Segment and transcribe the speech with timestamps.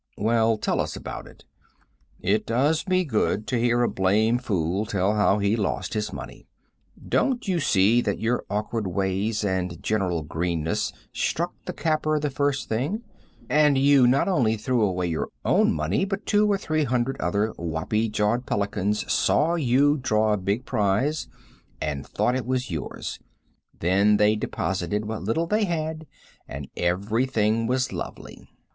[0.17, 1.45] "Well, tell us about it.
[2.21, 6.47] It does me good to hear a blamed fool tell how he lost his money.
[7.07, 12.67] Don't you see that your awkward ways and general greenness struck the capper the first
[12.67, 13.03] thing,
[13.47, 17.53] and you not only threw away your own money, but two or three hundred other
[17.59, 21.27] wappy jawed pelicans saw you draw a big prize
[21.79, 23.19] and thought it was yours,
[23.81, 26.07] then they deposited what little they had
[26.47, 28.49] and everything was lovely."